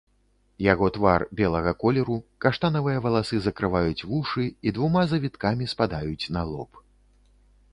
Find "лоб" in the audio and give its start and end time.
6.55-6.71